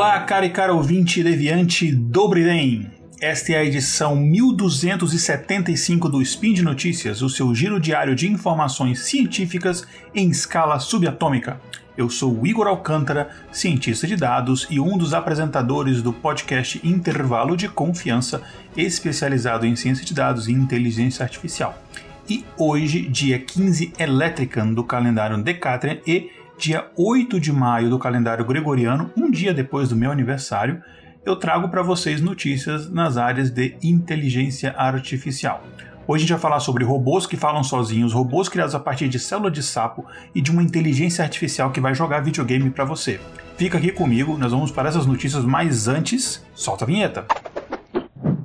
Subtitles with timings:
[0.00, 2.90] Olá, cara e cara ouvinte deviante Dobriden.
[3.20, 9.00] Esta é a edição 1275 do Spin de Notícias, o seu giro diário de informações
[9.00, 11.60] científicas em escala subatômica.
[11.98, 17.68] Eu sou Igor Alcântara, cientista de dados e um dos apresentadores do podcast Intervalo de
[17.68, 18.40] Confiança,
[18.74, 21.78] especializado em ciência de dados e inteligência artificial.
[22.26, 28.44] E hoje, dia 15 Electrican do calendário Decatrian e dia 8 de maio do calendário
[28.44, 30.82] gregoriano, um dia depois do meu aniversário,
[31.24, 35.64] eu trago para vocês notícias nas áreas de inteligência artificial.
[36.06, 39.18] Hoje a gente vai falar sobre robôs que falam sozinhos, robôs criados a partir de
[39.18, 43.18] célula de sapo e de uma inteligência artificial que vai jogar videogame para você.
[43.56, 47.26] Fica aqui comigo, nós vamos para essas notícias, mas antes, solta a vinheta.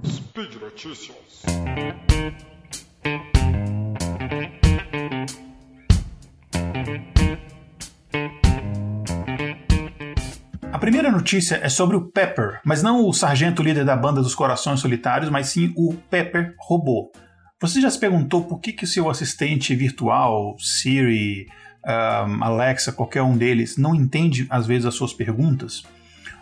[0.05, 1.44] Speed Notícias.
[10.86, 14.80] Primeira notícia é sobre o Pepper, mas não o sargento líder da banda dos Corações
[14.80, 17.12] Solitários, mas sim o Pepper robô.
[17.60, 21.48] Você já se perguntou por que, que o seu assistente virtual, Siri,
[21.84, 25.82] um, Alexa, qualquer um deles, não entende às vezes as suas perguntas?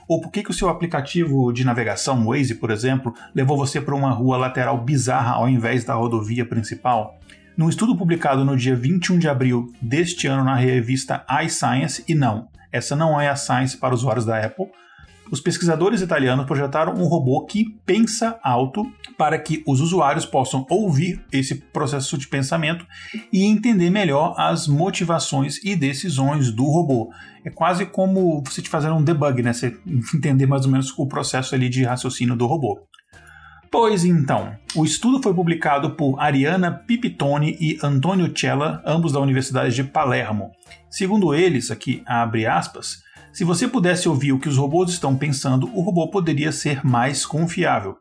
[0.09, 3.95] Ou por que, que o seu aplicativo de navegação, Waze, por exemplo, levou você para
[3.95, 7.17] uma rua lateral bizarra ao invés da rodovia principal?
[7.55, 12.49] Num estudo publicado no dia 21 de abril deste ano na revista iScience, e não,
[12.73, 14.65] essa não é a Science para usuários da Apple.
[15.31, 18.85] Os pesquisadores italianos projetaram um robô que pensa alto
[19.17, 22.85] para que os usuários possam ouvir esse processo de pensamento
[23.31, 27.11] e entender melhor as motivações e decisões do robô.
[27.45, 29.53] É quase como você te fazer um debug, né?
[29.53, 29.77] Você
[30.13, 32.81] entender mais ou menos o processo ali de raciocínio do robô.
[33.73, 39.73] Pois então, o estudo foi publicado por Ariana Pipitone e Antonio Cella, ambos da Universidade
[39.73, 40.51] de Palermo.
[40.91, 42.99] Segundo eles, aqui abre aspas,
[43.33, 47.25] se você pudesse ouvir o que os robôs estão pensando, o robô poderia ser mais
[47.25, 47.97] confiável.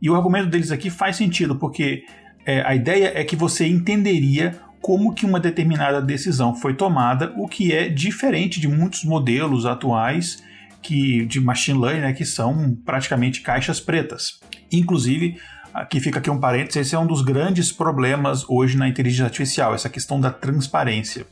[0.00, 2.02] E o argumento deles aqui faz sentido, porque
[2.46, 7.46] é, a ideia é que você entenderia como que uma determinada decisão foi tomada, o
[7.46, 10.42] que é diferente de muitos modelos atuais
[10.80, 14.40] que de machine learning, né, que são praticamente caixas pretas.
[14.72, 15.36] Inclusive,
[15.72, 19.74] aqui fica aqui um parênteses, esse é um dos grandes problemas hoje na inteligência artificial,
[19.74, 21.26] essa questão da transparência.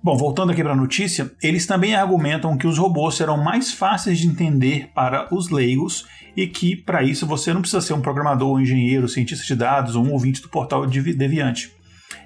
[0.00, 4.18] Bom, voltando aqui para a notícia, eles também argumentam que os robôs serão mais fáceis
[4.20, 8.54] de entender para os leigos e que, para isso, você não precisa ser um programador,
[8.54, 11.72] um engenheiro, cientista de dados ou um ouvinte do portal Deviante.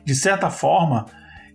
[0.04, 1.06] De certa forma,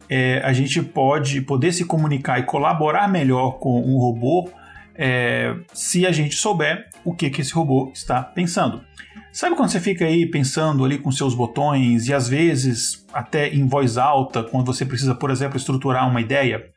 [0.10, 4.50] é, a gente pode poder se comunicar e colaborar melhor com um robô
[4.98, 8.82] é, se a gente souber o que, que esse robô está pensando.
[9.32, 13.68] Sabe quando você fica aí pensando ali com seus botões e às vezes até em
[13.68, 16.72] voz alta, quando você precisa, por exemplo, estruturar uma ideia?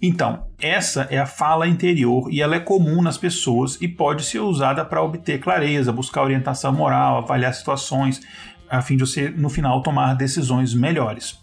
[0.00, 4.40] Então, essa é a fala interior e ela é comum nas pessoas e pode ser
[4.40, 8.20] usada para obter clareza, buscar orientação moral, avaliar situações,
[8.68, 11.38] a fim de você, no final, tomar decisões melhores.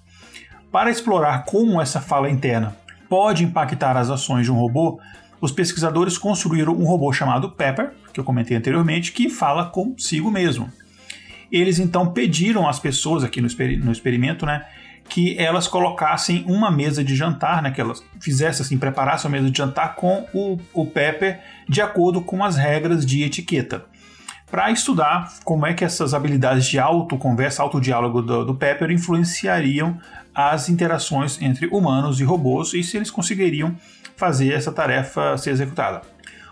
[0.72, 2.75] Para explorar como essa fala interna
[3.09, 5.00] pode impactar as ações de um robô,
[5.44, 10.72] os pesquisadores construíram um robô chamado Pepper, que eu comentei anteriormente, que fala consigo mesmo.
[11.52, 14.66] Eles então pediram às pessoas aqui no, exper no experimento, né,
[15.09, 19.52] que elas colocassem uma mesa de jantar, né, que elas fizessem assim, preparassem uma mesa
[19.52, 23.84] de jantar com o, o Pepper de acordo com as regras de etiqueta.
[24.50, 30.00] Para estudar como é que essas habilidades de autoconversa, autodiálogo do, do Pepper influenciariam
[30.34, 33.75] as interações entre humanos e robôs e se eles conseguiriam
[34.16, 36.01] fazer essa tarefa ser executada.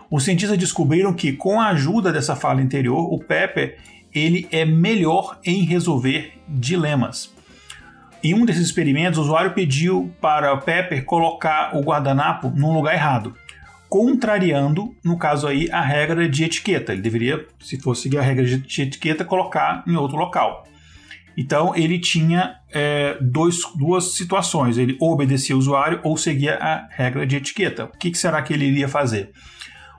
[0.10, 3.78] Os cientistas descobriram que, com a ajuda dessa fala interior, o Pepper
[4.14, 7.34] ele é melhor em resolver dilemas.
[8.24, 12.94] Em um desses experimentos, o usuário pediu para o Pepper colocar o guardanapo num lugar
[12.94, 13.34] errado,
[13.90, 16.94] contrariando, no caso aí, a regra de etiqueta.
[16.94, 20.66] Ele deveria, se fosse seguir a regra de etiqueta, colocar em outro local.
[21.38, 26.88] Então ele tinha é, dois, duas situações: ele ou obedecia o usuário ou seguia a
[26.90, 27.86] regra de etiqueta.
[27.86, 29.32] O que, que será que ele iria fazer?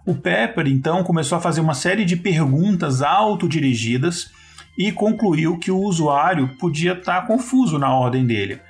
[0.05, 4.31] O Pepper então começou a fazer uma série de perguntas autodirigidas
[4.76, 8.61] e concluiu que o usuário podia estar confuso na ordem dele.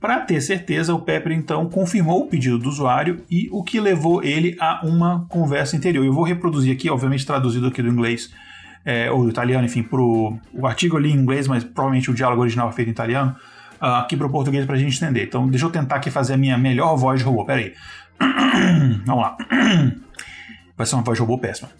[0.00, 4.22] Para ter certeza, o Pepper então confirmou o pedido do usuário e o que levou
[4.22, 6.04] ele a uma conversa interior.
[6.04, 8.30] Eu vou reproduzir aqui, obviamente traduzido aqui do inglês
[8.84, 12.68] é, ou italiano, enfim, pro, o artigo ali em inglês, mas provavelmente o diálogo original
[12.68, 13.34] é feito em italiano,
[13.80, 15.24] uh, aqui o português para a gente entender.
[15.24, 17.44] Então, deixa eu tentar aqui fazer a minha melhor voz de robô.
[17.44, 17.74] Pera aí.
[19.06, 19.36] Vamos lá.
[20.76, 21.70] Vai ser uma voz de robô péssima.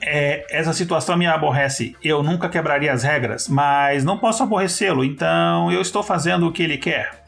[0.00, 1.96] É, essa situação me aborrece.
[2.02, 6.62] Eu nunca quebraria as regras, mas não posso aborrecê-lo, então eu estou fazendo o que
[6.62, 7.25] ele quer.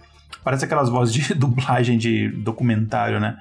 [0.49, 3.37] Parece aquelas vozes de dublagem de documentário, né?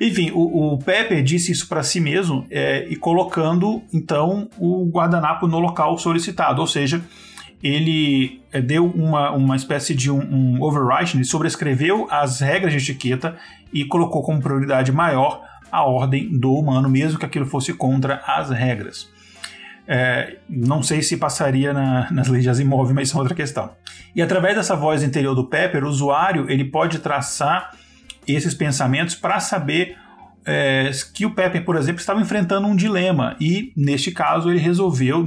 [0.00, 5.46] Enfim, o, o Pepper disse isso para si mesmo é, e colocando então o guardanapo
[5.46, 7.04] no local solicitado, ou seja,
[7.62, 12.78] ele é, deu uma, uma espécie de um, um overwriting, ele sobrescreveu as regras de
[12.78, 13.36] etiqueta
[13.70, 18.48] e colocou como prioridade maior a ordem do humano, mesmo que aquilo fosse contra as
[18.48, 19.06] regras.
[19.90, 23.70] É, não sei se passaria na, nas leis de Asimov, mas isso é outra questão.
[24.14, 27.70] E através dessa voz interior do Pepper, o usuário ele pode traçar
[28.26, 29.96] esses pensamentos para saber
[30.44, 35.26] é, que o Pepper, por exemplo, estava enfrentando um dilema e, neste caso, ele resolveu,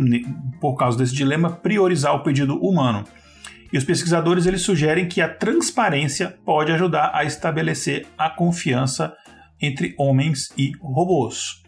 [0.59, 3.03] por causa desse dilema, priorizar o pedido humano.
[3.73, 9.13] E os pesquisadores eles sugerem que a transparência pode ajudar a estabelecer a confiança
[9.61, 11.61] entre homens e robôs.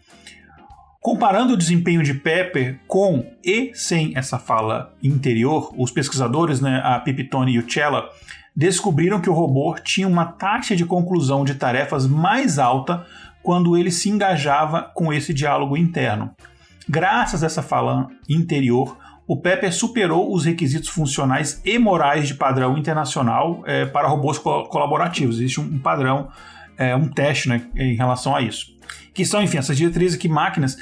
[1.04, 6.98] Comparando o desempenho de Pepper com e sem essa fala interior, os pesquisadores, né, a
[6.98, 8.08] Pipitone e o Cella,
[8.56, 13.04] descobriram que o robô tinha uma taxa de conclusão de tarefas mais alta
[13.42, 16.30] quando ele se engajava com esse diálogo interno.
[16.88, 18.96] Graças a essa fala interior,
[19.26, 25.36] o Pepper superou os requisitos funcionais e morais de padrão internacional é, para robôs colaborativos.
[25.36, 26.30] Existe um padrão,
[26.78, 28.73] é, um teste né, em relação a isso.
[29.14, 30.76] Que são, enfim, essas diretrizes que máquinas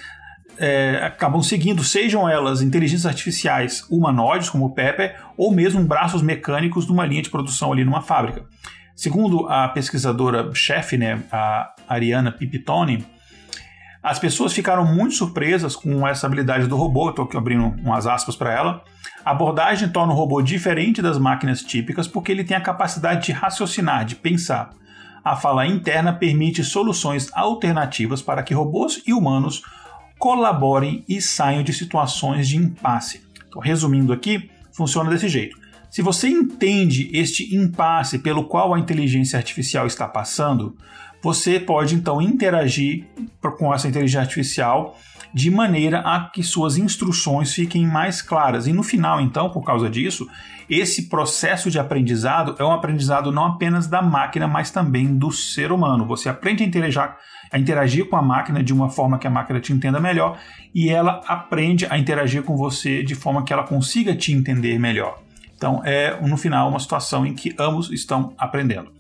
[0.59, 6.87] é, acabam seguindo, sejam elas inteligências artificiais humanoides, como o Pepper, ou mesmo braços mecânicos
[6.87, 8.45] numa linha de produção ali numa fábrica.
[8.95, 13.07] Segundo a pesquisadora-chefe, né, a Ariana Pipitone,
[14.03, 18.53] as pessoas ficaram muito surpresas com essa habilidade do robô, estou abrindo umas aspas para
[18.53, 18.85] ela.
[19.25, 23.33] A abordagem torna o robô diferente das máquinas típicas porque ele tem a capacidade de
[23.33, 24.71] raciocinar, de pensar.
[25.25, 29.63] A fala interna permite soluções alternativas para que robôs e humanos
[30.19, 33.23] colaborem e saiam de situações de impasse.
[33.49, 35.57] Então, resumindo aqui, funciona desse jeito.
[35.91, 40.77] Se você entende este impasse pelo qual a inteligência artificial está passando,
[41.23, 43.05] você pode então interagir
[43.59, 44.97] com essa inteligência artificial
[45.35, 48.67] de maneira a que suas instruções fiquem mais claras.
[48.67, 50.29] E no final, então, por causa disso,
[50.69, 55.73] esse processo de aprendizado é um aprendizado não apenas da máquina, mas também do ser
[55.73, 56.07] humano.
[56.07, 57.15] Você aprende a interagir,
[57.51, 60.39] a interagir com a máquina de uma forma que a máquina te entenda melhor
[60.75, 65.23] e ela aprende a interagir com você de forma que ela consiga te entender melhor.
[65.55, 68.91] Então, é no final uma situação em que ambos estão aprendendo.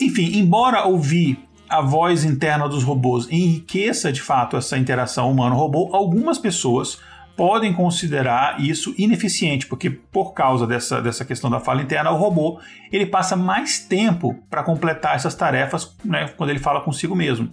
[0.00, 1.38] Enfim, embora ouvir
[1.72, 7.00] a voz interna dos robôs enriqueça de fato essa interação humano-robô, algumas pessoas
[7.34, 12.60] podem considerar isso ineficiente, porque por causa dessa, dessa questão da fala interna, o robô
[12.92, 17.48] ele passa mais tempo para completar essas tarefas né, quando ele fala consigo mesmo.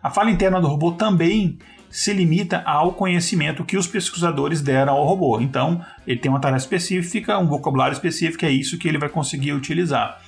[0.00, 1.58] A fala interna do robô também
[1.90, 5.40] se limita ao conhecimento que os pesquisadores deram ao robô.
[5.40, 9.54] Então, ele tem uma tarefa específica, um vocabulário específico, é isso que ele vai conseguir
[9.54, 10.20] utilizar.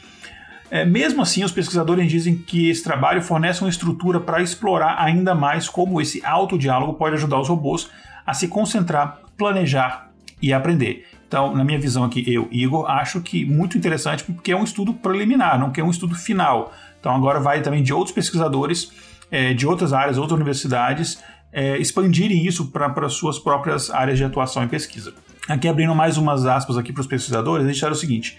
[0.70, 5.34] É, mesmo assim, os pesquisadores dizem que esse trabalho fornece uma estrutura para explorar ainda
[5.34, 7.88] mais como esse autodiálogo pode ajudar os robôs
[8.26, 10.10] a se concentrar, planejar
[10.42, 11.06] e aprender.
[11.26, 14.94] Então, na minha visão aqui, eu, Igor, acho que muito interessante porque é um estudo
[14.94, 16.72] preliminar, não que é um estudo final.
[17.00, 18.90] Então, agora vai também de outros pesquisadores
[19.30, 21.22] é, de outras áreas, outras universidades,
[21.52, 25.14] é, expandirem isso para suas próprias áreas de atuação e pesquisa.
[25.48, 28.38] Aqui abrindo mais umas aspas aqui para os pesquisadores, eles disseram o seguinte: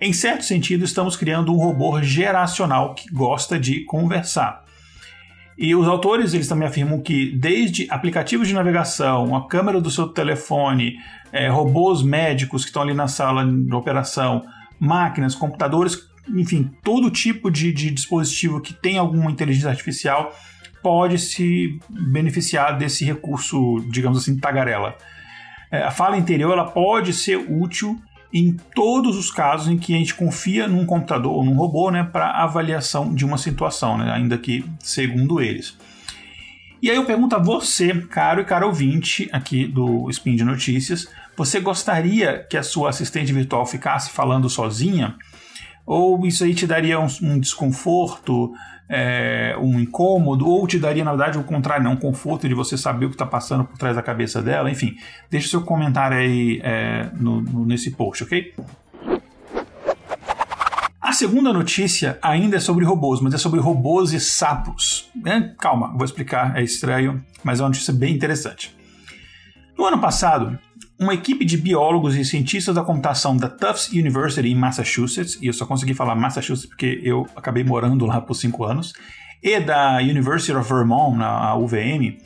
[0.00, 4.64] em certo sentido, estamos criando um robô geracional que gosta de conversar.
[5.56, 10.06] E os autores eles também afirmam que desde aplicativos de navegação, a câmera do seu
[10.06, 10.96] telefone,
[11.32, 14.44] é, robôs médicos que estão ali na sala de operação,
[14.78, 20.32] máquinas, computadores, enfim, todo tipo de, de dispositivo que tem alguma inteligência artificial
[20.80, 24.96] pode se beneficiar desse recurso, digamos assim, tagarela.
[25.72, 28.00] É, a fala interior ela pode ser útil
[28.32, 32.04] em todos os casos em que a gente confia num computador ou num robô né,
[32.04, 35.76] para avaliação de uma situação, né, ainda que segundo eles.
[36.80, 41.08] E aí eu pergunto a você, caro e caro ouvinte aqui do Spin de Notícias,
[41.36, 45.16] você gostaria que a sua assistente virtual ficasse falando sozinha?
[45.88, 48.52] Ou isso aí te daria um, um desconforto,
[48.90, 52.76] é, um incômodo, ou te daria, na verdade, o contrário, né, um conforto de você
[52.76, 54.70] saber o que está passando por trás da cabeça dela?
[54.70, 54.96] Enfim,
[55.30, 58.54] deixe seu comentário aí é, no, no, nesse post, ok?
[61.00, 65.10] A segunda notícia ainda é sobre robôs, mas é sobre robôs e sapos.
[65.24, 68.76] É, calma, vou explicar, é estranho, mas é uma notícia bem interessante.
[69.78, 70.58] No ano passado,
[70.98, 75.52] uma equipe de biólogos e cientistas da computação da Tufts University em Massachusetts, e eu
[75.52, 78.92] só consegui falar Massachusetts porque eu acabei morando lá por cinco anos,
[79.42, 82.18] e da University of Vermont, na UVM,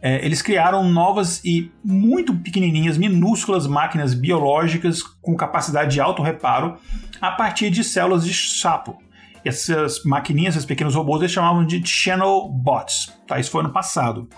[0.00, 6.76] é, eles criaram novas e muito pequenininhas, minúsculas máquinas biológicas com capacidade de auto-reparo
[7.20, 8.98] a partir de células de sapo.
[9.44, 13.12] Essas maquininhas, esses pequenos robôs, eles chamavam de Channel Bots.
[13.26, 13.38] Tá?
[13.38, 14.28] Isso foi ano passado.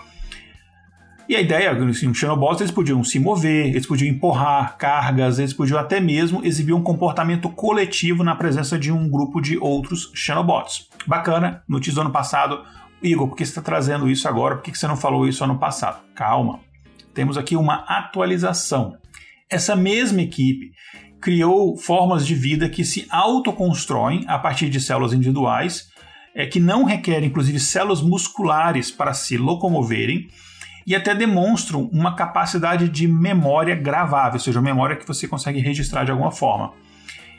[1.29, 5.77] E a ideia, os Xenobots eles podiam se mover, eles podiam empurrar cargas, eles podiam
[5.77, 10.89] até mesmo exibir um comportamento coletivo na presença de um grupo de outros Xenobots.
[11.05, 12.63] Bacana, notícia do ano passado.
[12.99, 14.55] Igor, por que você está trazendo isso agora?
[14.55, 16.01] Por que você não falou isso ano passado?
[16.15, 16.61] Calma.
[17.13, 18.97] Temos aqui uma atualização.
[19.47, 20.71] Essa mesma equipe
[21.21, 25.89] criou formas de vida que se autoconstroem a partir de células individuais,
[26.33, 30.27] é, que não requerem, inclusive, células musculares para se locomoverem
[30.85, 36.03] e até demonstram uma capacidade de memória gravável, ou seja, memória que você consegue registrar
[36.03, 36.73] de alguma forma.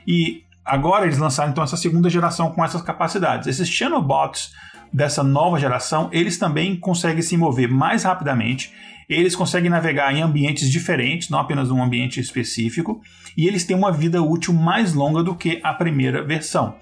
[0.06, 3.48] E agora eles lançaram então essa segunda geração com essas capacidades.
[3.48, 4.52] Esses Chanobots
[4.92, 8.72] dessa nova geração, eles também conseguem se mover mais rapidamente,
[9.08, 13.00] eles conseguem navegar em ambientes diferentes, não apenas num ambiente específico,
[13.36, 16.76] e eles têm uma vida útil mais longa do que a primeira versão.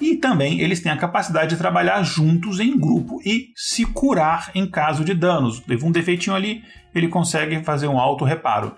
[0.00, 4.68] E também eles têm a capacidade de trabalhar juntos em grupo e se curar em
[4.68, 5.60] caso de danos.
[5.60, 6.62] Teve um defeitinho ali,
[6.94, 8.74] ele consegue fazer um auto reparo.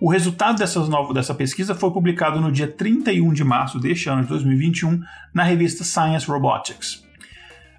[0.00, 4.22] O resultado dessas novas, dessa pesquisa foi publicado no dia 31 de março deste ano
[4.22, 5.00] de 2021
[5.32, 7.04] na revista Science Robotics.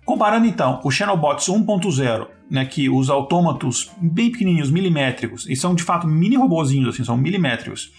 [0.05, 5.83] Comparando então o Xenobots 1.0, né, que os autômatos bem pequenininhos, milimétricos, e são de
[5.83, 7.91] fato mini robozinhos, assim, são milimétricos.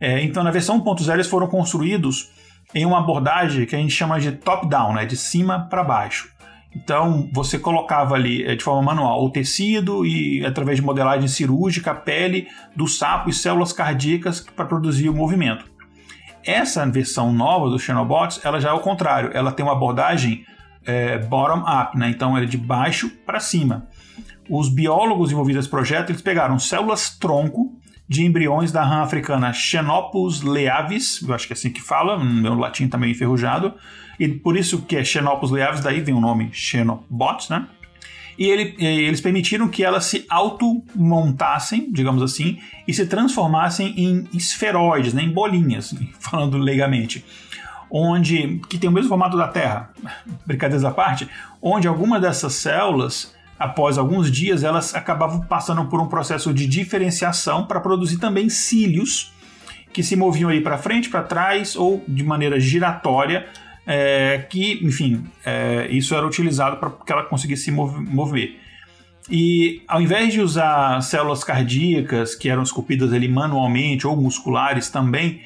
[0.00, 2.30] É, então na versão 1.0 eles foram construídos
[2.74, 6.30] em uma abordagem que a gente chama de top-down, né, de cima para baixo.
[6.74, 11.90] Então, você colocava ali eh, de forma manual o tecido e, através de modelagem cirúrgica,
[11.90, 12.46] a pele
[12.76, 15.64] do sapo e células cardíacas para produzir o movimento.
[16.44, 20.44] Essa versão nova do Xenobots, ela já é o contrário, ela tem uma abordagem
[20.86, 22.08] é, bottom-up, né?
[22.08, 23.88] então ela é de baixo para cima.
[24.48, 27.79] Os biólogos envolvidos nesse projeto eles pegaram células tronco
[28.10, 32.54] de embriões da rã africana Xenopus leavis, eu acho que é assim que fala, meu
[32.54, 33.72] latim também tá enferrujado,
[34.18, 37.68] e por isso que é Xenopus leavis, daí vem o nome Xenobots, né?
[38.36, 45.14] E ele, eles permitiram que elas se automontassem, digamos assim, e se transformassem em esferoides,
[45.14, 47.24] né, em bolinhas, falando leigamente
[47.92, 49.90] onde que tem o mesmo formato da Terra,
[50.46, 51.28] brincadeiras à parte,
[51.60, 57.66] onde alguma dessas células após alguns dias, elas acabavam passando por um processo de diferenciação
[57.66, 59.30] para produzir também cílios
[59.92, 63.46] que se moviam aí para frente, para trás ou de maneira giratória,
[63.86, 68.56] é, que, enfim, é, isso era utilizado para que ela conseguisse se mover.
[69.28, 75.42] E ao invés de usar células cardíacas que eram esculpidas ali manualmente ou musculares também,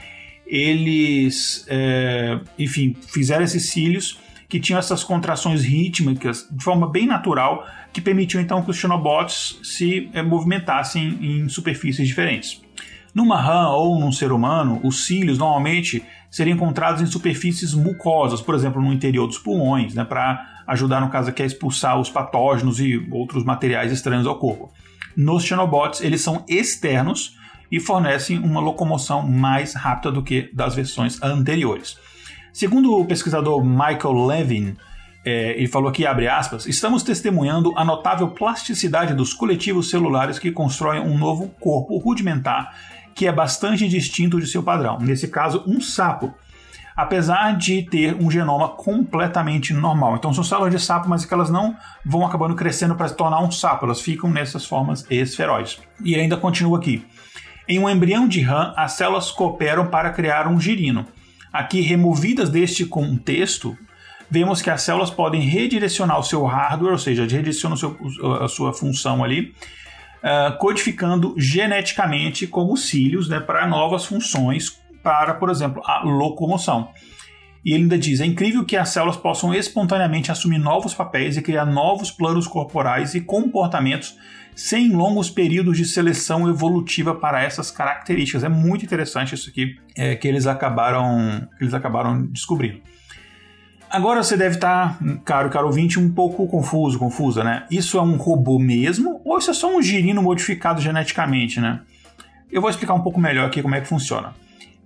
[0.46, 4.18] eles, é, enfim, fizeram esses cílios
[4.48, 9.58] que tinham essas contrações rítmicas de forma bem natural, que permitiam então que os Xenobots
[9.62, 12.62] se é, movimentassem em superfícies diferentes.
[13.14, 18.56] Numa rã ou num ser humano, os cílios normalmente seriam encontrados em superfícies mucosas, por
[18.56, 22.80] exemplo, no interior dos pulmões, né, para ajudar, no caso aqui, a expulsar os patógenos
[22.80, 24.72] e outros materiais estranhos ao corpo.
[25.16, 27.36] Nos Xenobots, eles são externos
[27.70, 31.96] e fornecem uma locomoção mais rápida do que das versões anteriores.
[32.54, 34.76] Segundo o pesquisador Michael Levin,
[35.24, 40.52] é, ele falou aqui, abre aspas, estamos testemunhando a notável plasticidade dos coletivos celulares que
[40.52, 42.72] constroem um novo corpo rudimentar
[43.12, 44.98] que é bastante distinto de seu padrão.
[45.00, 46.32] Nesse caso, um sapo,
[46.96, 50.14] apesar de ter um genoma completamente normal.
[50.14, 53.40] Então são células de sapo, mas que elas não vão acabando crescendo para se tornar
[53.40, 55.80] um sapo, elas ficam nessas formas esferoides.
[56.04, 57.04] E ainda continua aqui.
[57.68, 61.04] Em um embrião de rã, as células cooperam para criar um girino.
[61.54, 63.78] Aqui, removidas deste contexto,
[64.28, 67.76] vemos que as células podem redirecionar o seu hardware, ou seja, redirecionam
[68.40, 69.54] a sua função ali,
[70.18, 76.88] uh, codificando geneticamente como cílios né, para novas funções, para, por exemplo, a locomoção.
[77.64, 81.42] E ele ainda diz: é incrível que as células possam espontaneamente assumir novos papéis e
[81.42, 84.16] criar novos planos corporais e comportamentos
[84.54, 88.44] sem longos períodos de seleção evolutiva para essas características.
[88.44, 92.80] É muito interessante isso aqui é, que eles acabaram, que eles acabaram descobrindo.
[93.90, 97.64] Agora você deve estar, caro caro ouvinte, um pouco confuso, confusa, né?
[97.70, 101.80] Isso é um robô mesmo ou isso é só um girino modificado geneticamente, né?
[102.50, 104.32] Eu vou explicar um pouco melhor aqui como é que funciona.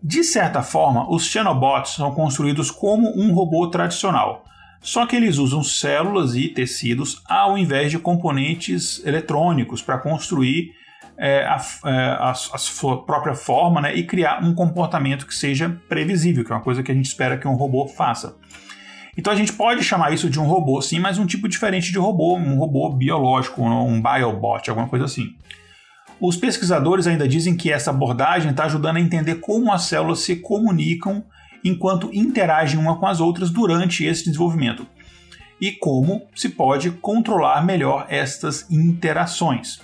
[0.03, 4.45] De certa forma, os Xenobots são construídos como um robô tradicional.
[4.81, 10.73] Só que eles usam células e tecidos ao invés de componentes eletrônicos para construir
[11.17, 16.45] é, a, a, a, sua própria forma né, e criar um comportamento que seja previsível,
[16.45, 18.37] que é uma coisa que a gente espera que um robô faça.
[19.17, 21.99] Então a gente pode chamar isso de um robô, sim, mas um tipo diferente de
[21.99, 25.35] robô, um robô biológico, um biobot, alguma coisa assim.
[26.21, 30.37] Os pesquisadores ainda dizem que essa abordagem está ajudando a entender como as células se
[30.37, 31.25] comunicam
[31.65, 34.87] enquanto interagem uma com as outras durante esse desenvolvimento.
[35.61, 39.81] E como se pode controlar melhor estas interações.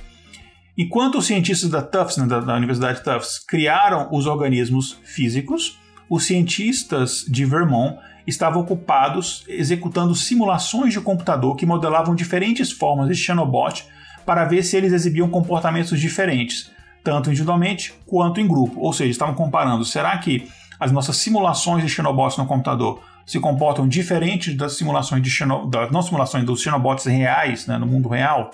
[0.76, 5.78] Enquanto os cientistas da Tufts, né, da, da Universidade Tufts, criaram os organismos físicos,
[6.10, 13.14] os cientistas de Vermont estavam ocupados executando simulações de computador que modelavam diferentes formas de
[13.14, 13.84] Xenobot
[14.24, 16.70] para ver se eles exibiam comportamentos diferentes,
[17.02, 18.80] tanto individualmente quanto em grupo.
[18.80, 23.88] Ou seja, estavam comparando, será que as nossas simulações de Xenobots no computador se comportam
[23.88, 28.50] diferente das simulações de Xeno, das não simulações dos Xenobots reais, né, no mundo real?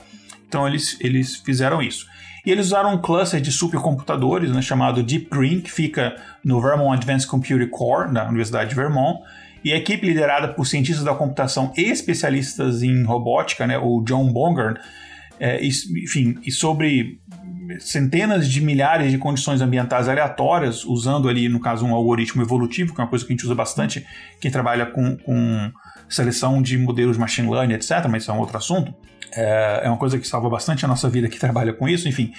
[0.46, 2.06] Então eles, eles fizeram isso.
[2.44, 6.96] E eles usaram um cluster de supercomputadores né, chamado Deep Green, que fica no Vermont
[6.96, 9.20] Advanced Computing Core, da Universidade de Vermont,
[9.62, 14.32] e a equipe liderada por cientistas da computação e especialistas em robótica, né, o John
[14.32, 14.80] Bongard,
[15.40, 17.18] é, enfim, e sobre
[17.78, 23.00] centenas de milhares de condições ambientais aleatórias, usando ali, no caso, um algoritmo evolutivo, que
[23.00, 24.04] é uma coisa que a gente usa bastante,
[24.40, 25.72] quem trabalha com, com
[26.08, 28.94] seleção de modelos de machine learning, etc., mas isso é um outro assunto.
[29.32, 32.32] É, é uma coisa que salva bastante a nossa vida que trabalha com isso, enfim.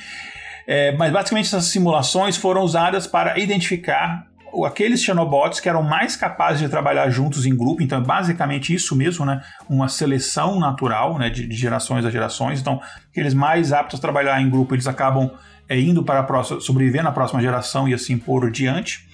[0.67, 4.27] É, mas basicamente essas simulações foram usadas para identificar
[4.65, 8.95] aqueles Xenobots que eram mais capazes de trabalhar juntos em grupo, então é basicamente isso
[8.95, 9.41] mesmo, né?
[9.69, 11.29] Uma seleção natural, né?
[11.29, 12.59] De, de gerações a gerações.
[12.59, 15.31] Então, aqueles mais aptos a trabalhar em grupo, eles acabam
[15.67, 19.07] é, indo para a próxima, sobreviver na próxima geração e assim por diante.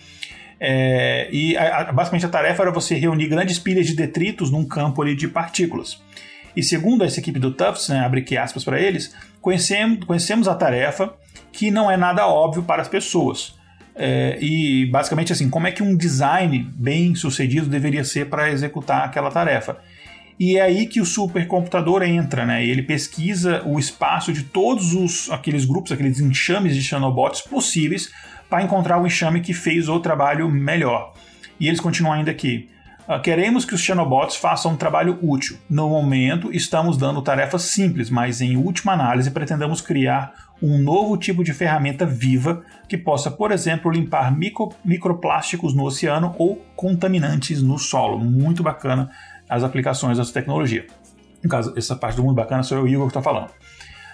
[0.59, 4.65] É, e a, a, basicamente a tarefa era você reunir grandes pilhas de detritos num
[4.65, 6.01] campo ali de partículas.
[6.55, 10.55] E segundo essa equipe do Tufts, né, abre aqui aspas para eles, conhecemos, conhecemos a
[10.55, 11.13] tarefa
[11.51, 13.55] que não é nada óbvio para as pessoas.
[13.99, 19.03] É, e basicamente assim, como é que um design bem sucedido deveria ser para executar
[19.03, 19.77] aquela tarefa.
[20.39, 22.63] E é aí que o supercomputador entra, né?
[22.63, 28.11] Ele pesquisa o espaço de todos os aqueles grupos, aqueles enxames de Xenobots possíveis
[28.47, 31.13] para encontrar o enxame que fez o trabalho melhor.
[31.59, 32.69] E eles continuam ainda aqui.
[33.07, 35.57] Uh, queremos que os Xenobots façam um trabalho útil.
[35.69, 41.41] No momento, estamos dando tarefas simples, mas em última análise pretendemos criar um novo tipo
[41.41, 47.77] de ferramenta viva que possa, por exemplo, limpar micro, microplásticos no oceano ou contaminantes no
[47.77, 48.19] solo.
[48.19, 49.09] Muito bacana
[49.47, 50.85] as aplicações dessa tecnologia.
[51.41, 53.51] No caso, essa parte do mundo bacana sou eu o Igor que está falando.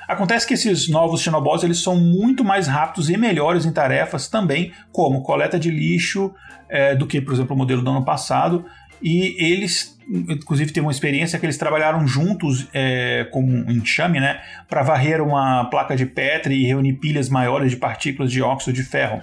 [0.08, 4.74] Acontece que esses novos Xenobots eles são muito mais rápidos e melhores em tarefas também,
[4.92, 6.34] como coleta de lixo,
[6.70, 8.66] é, do que, por exemplo, o modelo do ano passado.
[9.04, 14.42] E eles inclusive teve uma experiência que eles trabalharam juntos é, como um enxame, né,
[14.70, 18.84] para varrer uma placa de Petri e reunir pilhas maiores de partículas de óxido de
[18.84, 19.22] ferro.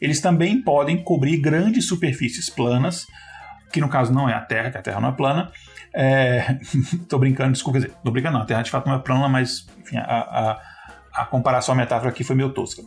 [0.00, 3.06] Eles também podem cobrir grandes superfícies planas,
[3.72, 5.50] que no caso não é a Terra, que a Terra não é plana.
[5.92, 6.58] É,
[7.08, 9.66] tô brincando, desculpa, dizer, tô brincando não, a Terra de fato não é plana, mas
[9.80, 10.60] enfim, a, a,
[11.22, 12.82] a comparação, a metáfora aqui foi meio tosca.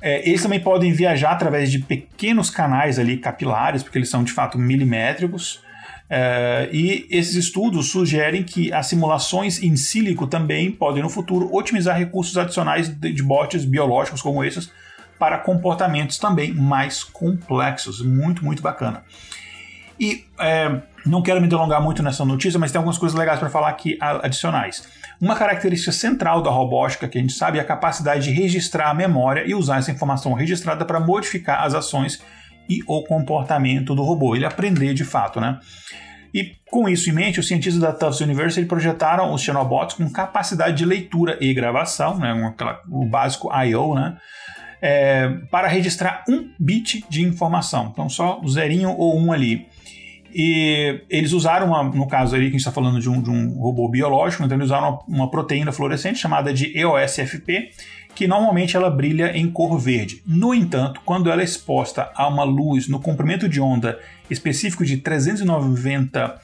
[0.00, 4.32] É, eles também podem viajar através de pequenos canais ali capilares, porque eles são de
[4.32, 5.62] fato milimétricos,
[6.10, 11.96] Uh, e esses estudos sugerem que as simulações em sílico também podem, no futuro, otimizar
[11.96, 14.72] recursos adicionais de, de bots biológicos como esses
[15.20, 18.02] para comportamentos também mais complexos.
[18.02, 19.04] Muito, muito bacana.
[20.00, 23.48] E é, não quero me delongar muito nessa notícia, mas tem algumas coisas legais para
[23.50, 24.86] falar aqui adicionais.
[25.20, 28.94] Uma característica central da robótica que a gente sabe é a capacidade de registrar a
[28.94, 32.22] memória e usar essa informação registrada para modificar as ações
[32.68, 35.58] e o comportamento do robô, ele aprender de fato, né?
[36.32, 40.76] E com isso em mente, os cientistas da Tufts University projetaram os Xenobots com capacidade
[40.76, 42.54] de leitura e gravação, né,
[42.88, 44.16] o básico I/O, né,
[44.80, 47.90] é, para registrar um bit de informação.
[47.92, 49.66] Então só zerinho ou um ali.
[50.32, 53.30] E eles usaram, uma, no caso ali que a gente está falando de um, de
[53.30, 57.70] um, robô biológico, então eles usaram uma, uma proteína fluorescente chamada de EOSFP,
[58.14, 60.22] que normalmente ela brilha em cor verde.
[60.26, 64.98] No entanto, quando ela é exposta a uma luz no comprimento de onda específico de
[64.98, 66.40] 390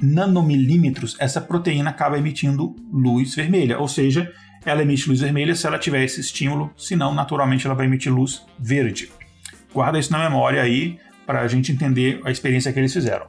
[0.00, 4.30] nanomilímetros, essa proteína acaba emitindo luz vermelha, ou seja,
[4.64, 8.44] ela emite luz vermelha se ela tiver esse estímulo, senão naturalmente ela vai emitir luz
[8.58, 9.10] verde.
[9.72, 10.98] Guarda isso na memória aí
[11.32, 13.24] para a gente entender a experiência que eles fizeram.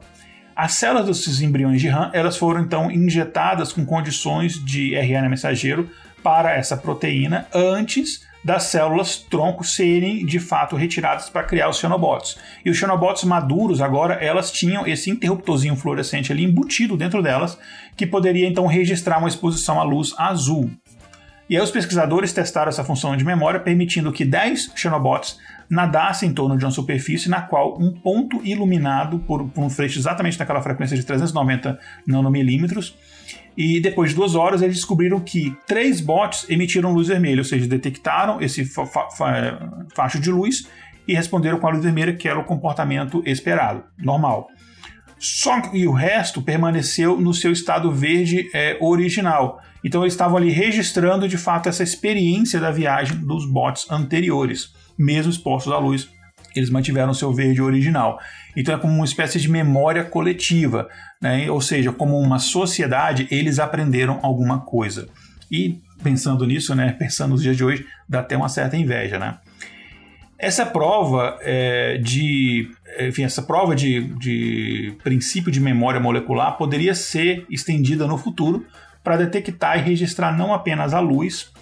[0.54, 5.88] As células desses embriões de RAM elas foram então injetadas com condições de RNA mensageiro
[6.22, 12.36] para essa proteína antes das células tronco serem de fato retiradas para criar os xenobots.
[12.62, 17.58] E os xenobots maduros agora elas tinham esse interruptorzinho fluorescente ali embutido dentro delas
[17.96, 20.70] que poderia então registrar uma exposição à luz azul.
[21.48, 26.32] E aí os pesquisadores testaram essa função de memória permitindo que 10 xenobots nadassem em
[26.32, 30.62] torno de uma superfície na qual um ponto iluminado por, por um feixe exatamente naquela
[30.62, 32.96] frequência de 390 nanomilímetros
[33.56, 37.66] e depois de duas horas, eles descobriram que três bots emitiram luz vermelha, ou seja,
[37.68, 39.08] detectaram esse fa fa
[39.94, 40.68] facho de luz
[41.06, 44.48] e responderam com a luz vermelha, que era o comportamento esperado, normal.
[45.18, 49.60] Só que o resto permaneceu no seu estado verde é, original.
[49.84, 55.30] Então eles estavam ali registrando de fato essa experiência da viagem dos bots anteriores, mesmo
[55.30, 56.08] expostos à luz.
[56.54, 58.18] Eles mantiveram seu verde original.
[58.56, 60.88] Então é como uma espécie de memória coletiva,
[61.20, 61.50] né?
[61.50, 65.08] ou seja, como uma sociedade, eles aprenderam alguma coisa.
[65.50, 69.38] E pensando nisso, né, pensando nos dias de hoje, dá até uma certa inveja, né?
[70.36, 72.68] Essa prova é, de,
[73.00, 78.66] enfim, essa prova de, de princípio de memória molecular poderia ser estendida no futuro
[79.02, 81.52] para detectar e registrar não apenas a luz,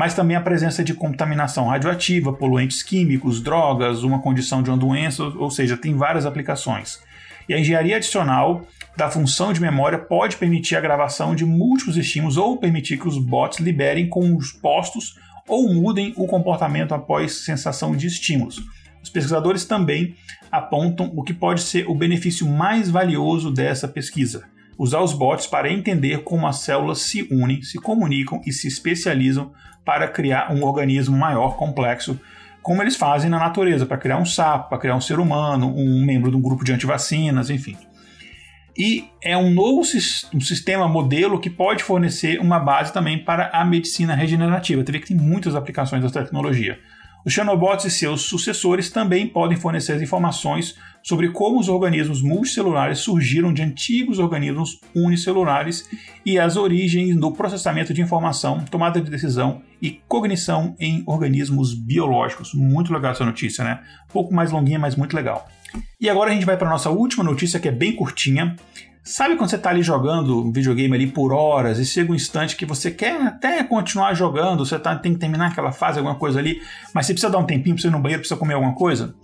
[0.00, 5.22] mas também a presença de contaminação radioativa, poluentes químicos, drogas, uma condição de uma doença,
[5.24, 7.00] ou seja, tem várias aplicações.
[7.46, 12.38] E a engenharia adicional da função de memória pode permitir a gravação de múltiplos estímulos
[12.38, 17.94] ou permitir que os bots liberem com os postos ou mudem o comportamento após sensação
[17.94, 18.58] de estímulos.
[19.02, 20.14] Os pesquisadores também
[20.50, 25.70] apontam o que pode ser o benefício mais valioso dessa pesquisa: usar os bots para
[25.70, 29.52] entender como as células se unem, se comunicam e se especializam
[29.84, 32.20] para criar um organismo maior, complexo,
[32.62, 36.04] como eles fazem na natureza, para criar um sapo, para criar um ser humano, um
[36.04, 37.76] membro de um grupo de antivacinas, enfim
[38.76, 39.82] e é um novo
[40.34, 44.82] um sistema modelo que pode fornecer uma base também para a medicina regenerativa.
[44.82, 46.78] Você vê que tem muitas aplicações da tecnologia.
[47.24, 53.52] Os Xenobots e seus sucessores também podem fornecer informações sobre como os organismos multicelulares surgiram
[53.52, 55.88] de antigos organismos unicelulares
[56.24, 62.52] e as origens do processamento de informação, tomada de decisão e cognição em organismos biológicos.
[62.54, 63.80] Muito legal essa notícia, né?
[64.08, 65.48] Um pouco mais longuinha, mas muito legal.
[66.00, 68.56] E agora a gente vai para nossa última notícia, que é bem curtinha.
[69.02, 72.54] Sabe quando você está ali jogando um videogame ali por horas e chega um instante
[72.54, 76.38] que você quer até continuar jogando, você tá, tem que terminar aquela fase, alguma coisa
[76.38, 76.60] ali,
[76.92, 79.14] mas você precisa dar um tempinho você ir no banheiro, precisa comer alguma coisa?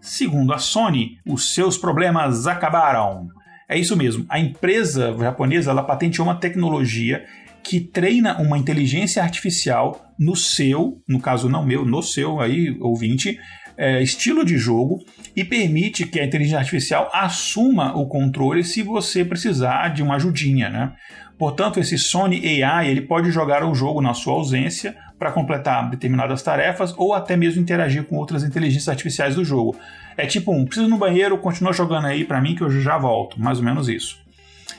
[0.00, 3.28] Segundo a Sony, os seus problemas acabaram.
[3.68, 7.24] É isso mesmo, a empresa japonesa ela patenteou uma tecnologia
[7.62, 13.38] que treina uma inteligência artificial no seu, no caso não meu, no seu aí ouvinte,
[13.76, 19.24] é, estilo de jogo e permite que a inteligência artificial assuma o controle se você
[19.24, 20.92] precisar de uma ajudinha, né?
[21.38, 26.42] Portanto, esse Sony AI ele pode jogar o jogo na sua ausência para completar determinadas
[26.42, 29.76] tarefas ou até mesmo interagir com outras inteligências artificiais do jogo.
[30.16, 33.38] É tipo um, preciso no banheiro, continua jogando aí para mim que eu já volto,
[33.38, 34.18] mais ou menos isso.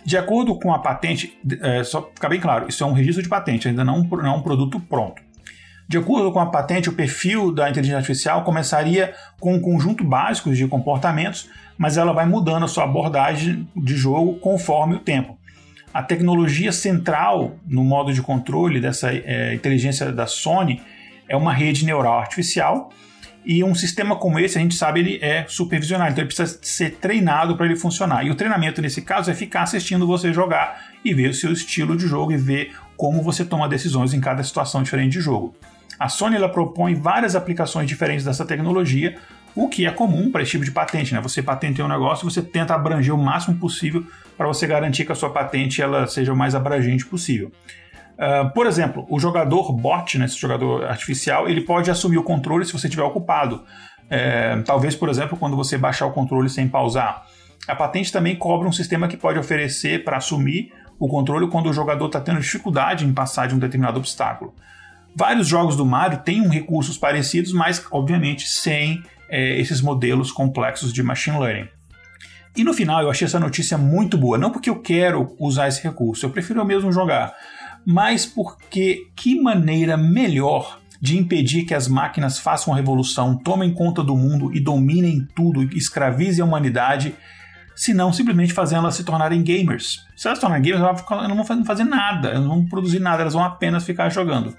[0.03, 3.29] De acordo com a patente, é, só ficar bem claro, isso é um registro de
[3.29, 5.21] patente, ainda não, não é um produto pronto.
[5.87, 10.53] De acordo com a patente, o perfil da inteligência artificial começaria com um conjunto básico
[10.53, 15.37] de comportamentos, mas ela vai mudando a sua abordagem de jogo conforme o tempo.
[15.93, 20.81] A tecnologia central no modo de controle dessa é, inteligência da Sony
[21.29, 22.89] é uma rede neural artificial
[23.45, 26.95] e um sistema como esse, a gente sabe, ele é supervisionado, então ele precisa ser
[26.95, 28.25] treinado para ele funcionar.
[28.25, 31.95] E o treinamento nesse caso é ficar assistindo você jogar e ver o seu estilo
[31.95, 35.55] de jogo e ver como você toma decisões em cada situação diferente de jogo.
[35.99, 39.17] A Sony ela propõe várias aplicações diferentes dessa tecnologia,
[39.55, 41.13] o que é comum para esse tipo de patente.
[41.13, 41.19] Né?
[41.21, 44.05] Você patenteia um negócio, você tenta abranger o máximo possível
[44.37, 47.51] para você garantir que a sua patente ela seja o mais abrangente possível.
[48.17, 52.65] Uh, por exemplo, o jogador bot, né, esse jogador artificial, ele pode assumir o controle
[52.65, 53.63] se você estiver ocupado.
[54.09, 57.25] É, talvez, por exemplo, quando você baixar o controle sem pausar.
[57.67, 61.73] A patente também cobra um sistema que pode oferecer para assumir o controle quando o
[61.73, 64.53] jogador está tendo dificuldade em passar de um determinado obstáculo.
[65.19, 71.01] Vários jogos do Mario têm recursos parecidos, mas obviamente sem é, esses modelos complexos de
[71.01, 71.67] machine learning.
[72.55, 75.81] E no final eu achei essa notícia muito boa, não porque eu quero usar esse
[75.81, 77.33] recurso, eu prefiro mesmo jogar,
[77.83, 84.03] mas porque que maneira melhor de impedir que as máquinas façam a revolução, tomem conta
[84.03, 87.15] do mundo e dominem tudo, escravizem a humanidade,
[87.75, 90.05] se não simplesmente fazendo elas se tornarem gamers.
[90.15, 93.21] Se elas se tornarem gamers, elas não vão fazer nada, elas não vão produzir nada,
[93.21, 94.55] elas vão apenas ficar jogando.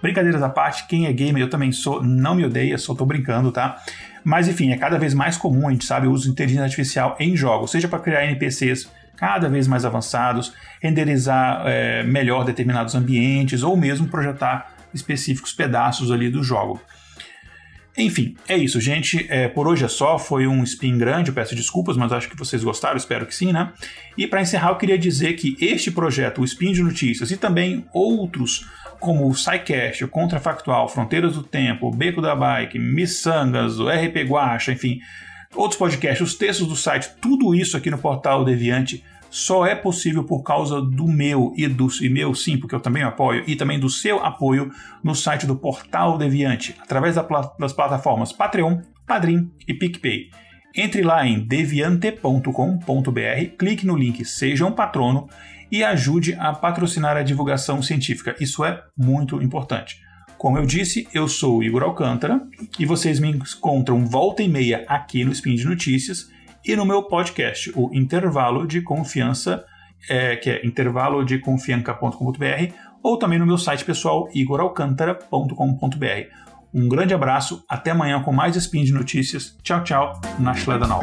[0.00, 3.50] Brincadeiras à parte, quem é gamer, eu também sou, não me odeia, só tô brincando,
[3.50, 3.82] tá?
[4.22, 7.16] Mas enfim, é cada vez mais comum, a gente sabe, o uso de inteligência artificial
[7.18, 13.62] em jogos, seja para criar NPCs cada vez mais avançados, renderizar é, melhor determinados ambientes
[13.62, 16.80] ou mesmo projetar específicos pedaços ali do jogo.
[17.96, 19.26] Enfim, é isso, gente.
[19.30, 20.18] É, por hoje é só.
[20.18, 23.72] Foi um spin grande, peço desculpas, mas acho que vocês gostaram, espero que sim, né?
[24.18, 27.86] E para encerrar, eu queria dizer que este projeto, o Spin de Notícias, e também
[27.94, 28.66] outros
[29.00, 34.28] como o SciCast, o Contrafactual, Fronteiras do Tempo, o Beco da Bike, Missangas, o RP
[34.28, 34.98] Guacha, enfim,
[35.54, 40.24] outros podcasts, os textos do site, tudo isso aqui no portal Deviante só é possível
[40.24, 43.78] por causa do meu e do e meu sim, porque eu também apoio, e também
[43.78, 44.70] do seu apoio
[45.02, 47.26] no site do Portal Deviante, através da,
[47.58, 50.30] das plataformas Patreon, Padrim e PicPay.
[50.74, 52.50] Entre lá em deviante.com.br,
[53.58, 55.28] clique no link Seja um Patrono
[55.70, 58.34] e ajude a patrocinar a divulgação científica.
[58.40, 60.00] Isso é muito importante.
[60.38, 62.40] Como eu disse, eu sou Igor Alcântara
[62.78, 66.30] e vocês me encontram volta e meia aqui no Spin de Notícias
[66.64, 69.64] e no meu podcast, o Intervalo de Confiança,
[70.10, 76.34] é, que é intervalo de confianca.com.br, ou também no meu site pessoal, igoralcantara.com.br.
[76.74, 79.56] Um grande abraço, até amanhã com mais Spin de Notícias.
[79.62, 81.02] Tchau, tchau, na Schledanau.